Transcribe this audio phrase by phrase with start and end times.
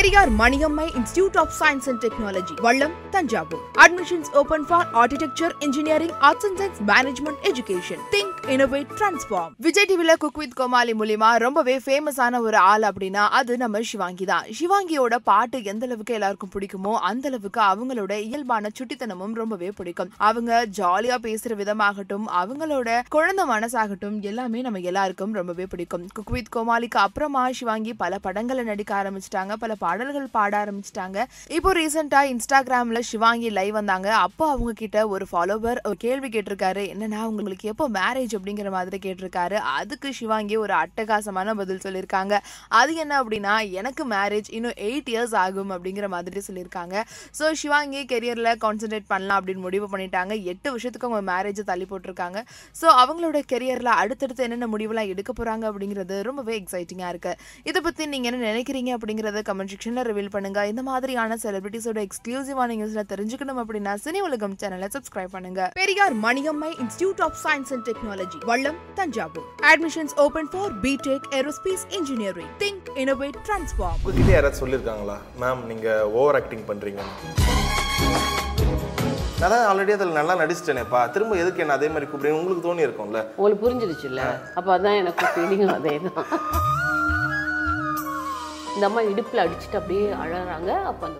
[0.00, 6.46] Periyar Maniammai Institute of Science and Technology Vallam Thanjavur admissions open for architecture engineering arts
[6.46, 12.38] and science management education think innovate transform Vijay டிவில cook with கோமாளி மூலியமா ரொம்பவே ஃபேமஸான
[12.38, 14.46] ஒரு ஆள் அப்படின்னா அது நம்ம சிவாங்கி தான்.
[14.60, 20.12] சிவாங்கியோட பாட்டு எந்த அளவுக்கு எல்லாருக்கும் பிடிக்குமோ அந்த அளவுக்கு அவங்களோட இயல்பான சுட்டித்தனமும் ரொம்பவே பிடிக்கும்.
[20.16, 26.08] அவங்க ஜாலியா பேசுற விதமாகட்டும் அவங்களோட குழந்தை மனசாகட்டும் எல்லாமே நம்ம எல்லாருக்கும் ரொம்பவே பிடிக்கும்.
[26.14, 31.18] குக் வித் கோமாளிக்கு அப்புறமா சிவாங்கி பல படங்களை நடிக்க ஆரம்பிச்சிட்டாங்க பல பாடல்கள் பாட ஆரம்பிச்சிட்டாங்க.
[31.56, 34.08] இப்போ ரீசெண்டாக இன்ஸ்டாகிராமில் சிவாங்கி லைவ் வந்தாங்க.
[34.26, 36.82] அப்போ அவங்க கிட்ட ஒரு ஃபாலோவர் ஒரு கேள்வி கேட்டிருக்காரு.
[36.92, 39.56] என்னன்னா உங்களுக்கு எப்போ மேரேஜ் அப்படிங்கிற மாதிரி கேட்டிருக்காரு.
[39.78, 42.34] அதுக்கு சிவாங்கி ஒரு அட்டகாசமான பதில் சொல்லியிருக்காங்க.
[42.80, 47.02] அது என்ன அப்படின்னா எனக்கு மேரேஜ் இன்னும் எயிட் இயர்ஸ் ஆகும் அப்படிங்கிற மாதிரி சொல்லியிருக்காங்க.
[47.38, 50.32] ஸோ சிவாங்கி கெரியரில் கான்சென்ட்ரேட் பண்ணலாம் அப்படின்னு முடிவு பண்ணிட்டாங்க.
[50.52, 52.38] எட்டு வருஷத்துக்கு அவங்க மேரேஜை தள்ளி போட்டிருக்காங்க.
[52.82, 57.36] ஸோ அவங்களோட கெரியரில் அடுத்தடுத்து என்னென்ன முடிவுலாம் எடுக்க போகிறாங்க அப்படிங்கிறது ரொம்பவே எக்ஸைட்டிங்காக இருக்குது
[57.70, 60.60] இதை பற்றி நீங்கள் என்ன நினைக்கிறீங்க அப்படிங்கிறத கமெண்ட் செக்ஷனில் ரிவீல் பண்ணுங்க.
[60.70, 65.60] இந்த மாதிரியான செலிபிரிட்டிஸோட எக்ஸ்க்ளூசிவான நியூஸ்ல தெரிஞ்சுக்கணும் அப்படின்னா சினி உலகம் சேனலை சப்ஸ்கிரைப் பண்ணுங்க.
[65.78, 69.46] Periyar Maniammai Institute of Science and Technology Vallam Thanjavur.
[69.70, 75.16] Admissions open for BTech aerospace engineering think innovate transform உங்ககிட்ட யாராவது சொல்லியிருக்காங்களா?
[75.44, 77.00] மேம் நீங்கள் ஓவர் ஆக்டிங் பண்ணுறீங்க
[79.40, 81.02] நான் தான் ஆல்ரெடி அதில் நல்லா நடிச்சிட்டேனேப்பா.
[81.14, 84.24] திரும்ப எதுக்கு என்ன அதே மாதிரி கூப்பிடுங்க உங்களுக்கு தோணி இருக்கும்ல உங்களுக்கு புரிஞ்சிடுச்சுல்ல?
[84.58, 86.28] அப்போ அதான் எனக்கு ஃபீலிங்கும் அதே தான்
[88.74, 90.70] இந்த அம்மா இடுப்பில் அடிச்சுட்டு அப்படியே அழறாங்க.
[90.82, 91.18] அப்போ அந்த